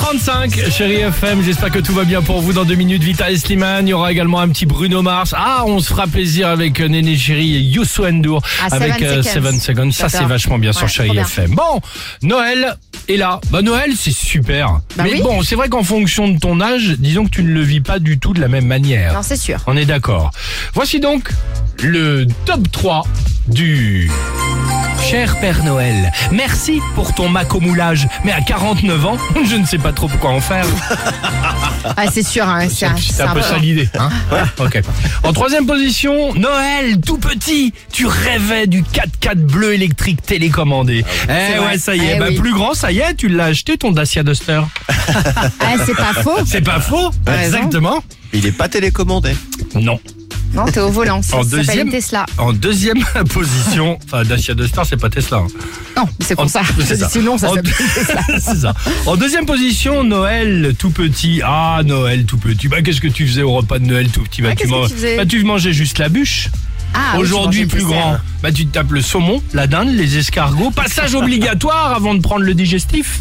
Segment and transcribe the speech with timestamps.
[0.00, 3.02] 7h25, chérie FM, j'espère que tout va bien pour vous dans deux minutes.
[3.02, 5.34] Vita et Slimane, il y aura également un petit Bruno Mars.
[5.36, 9.06] Ah, on se fera plaisir avec euh, Néné Chéri et Youssou N'Dour Ah, avec Seven
[9.18, 9.30] euh, Seconds.
[9.30, 9.92] Seven Seconds.
[9.92, 11.22] Ça, c'est vachement bien sur chérie bien.
[11.22, 11.54] FM.
[11.54, 11.80] Bon,
[12.22, 12.76] Noël
[13.08, 13.40] est là.
[13.50, 14.80] Bah, Noël, c'est super.
[14.96, 15.22] Bah Mais oui.
[15.22, 17.98] bon, c'est vrai qu'en fonction de ton âge, disons que tu ne le vis pas
[17.98, 19.12] du tout de la même manière.
[19.12, 19.60] Non, c'est sûr.
[19.66, 20.30] On est d'accord.
[20.72, 21.28] Voici donc
[21.82, 23.02] le top 3
[23.48, 24.10] du...
[25.10, 28.06] Cher Père Noël, merci pour ton macomoulage.
[28.24, 30.64] Mais à 49 ans, je ne sais pas trop quoi en faire.
[31.96, 33.88] Ah, c'est sûr, hein, c'est un, C'est un peu ça l'idée.
[33.98, 34.10] Hein.
[35.24, 37.72] En troisième position, Noël, tout petit.
[37.90, 41.04] Tu rêvais du 4x4 bleu électrique télécommandé.
[41.24, 41.78] eh C'est ouais, vrai.
[41.78, 42.16] ça y est.
[42.16, 42.38] Eh bah, oui.
[42.38, 44.60] Plus grand, ça y est, tu l'as acheté ton Dacia Duster.
[44.78, 46.38] Ah, c'est pas faux.
[46.44, 47.10] C'est pas faux.
[47.42, 48.04] Exactement.
[48.34, 49.34] Il est pas télécommandé.
[49.74, 49.98] Non.
[50.52, 51.22] Non, t'es au volant.
[51.22, 52.26] Ça En deuxième, Tesla.
[52.38, 52.98] en deuxième
[53.32, 55.38] position, enfin Dacia Duster, c'est pas Tesla.
[55.38, 55.46] hein.
[55.96, 56.62] Non, c'est En- pour ça.
[56.84, 57.08] c'est ça.
[57.08, 58.20] Sinon, ça s'appelle Tesla.
[58.40, 58.74] c'est ça.
[59.06, 61.40] En deuxième position, Noël tout petit.
[61.44, 62.68] Ah, Noël tout petit.
[62.68, 64.42] Bah, qu'est-ce que tu faisais au repas de Noël tout petit?
[64.42, 66.48] Bah, Ah, tu, man- bah, tu mangeais juste la bûche.
[66.94, 68.18] Ah, Aujourd'hui, plus grand.
[68.42, 70.70] Bah, tu te tapes le saumon, la dinde, les escargots.
[70.70, 73.20] Passage obligatoire avant de prendre le digestif.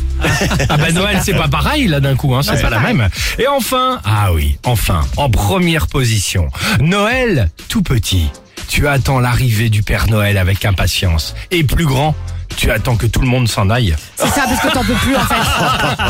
[0.69, 2.41] Ah, bah, Noël, c'est pas pareil, là, d'un coup, hein.
[2.41, 3.09] C'est c'est pas la même.
[3.37, 6.47] Et enfin, ah oui, enfin, en première position,
[6.81, 8.29] Noël tout petit.
[8.67, 11.35] Tu attends l'arrivée du Père Noël avec impatience.
[11.51, 12.15] Et plus grand,
[12.55, 13.95] tu attends que tout le monde s'en aille.
[14.15, 15.35] C'est ça, parce que t'en peux plus, en fait.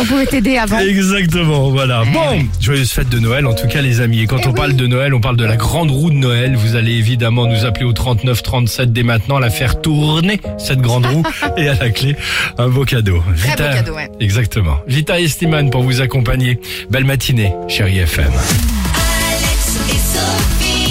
[0.00, 0.78] On pouvait t'aider avant.
[0.78, 2.02] Exactement, voilà.
[2.06, 2.48] Eh Bon, oui.
[2.60, 4.20] joyeuse fête de Noël en tout cas les amis.
[4.22, 4.56] Et quand Eh on oui.
[4.56, 6.56] parle de Noël, on parle de la grande roue de Noël.
[6.56, 11.06] Vous allez évidemment nous appeler au 39 37 dès maintenant, la faire tourner cette grande
[11.06, 11.22] roue
[11.56, 12.16] et à la clé
[12.58, 13.22] un beau cadeau.
[13.36, 14.10] Très beau cadeau, ouais.
[14.20, 14.76] Exactement.
[14.86, 16.60] Vita et Slimane pour vous accompagner.
[16.90, 18.26] Belle matinée, chérie FM.
[18.26, 20.87] Alex et Sophie.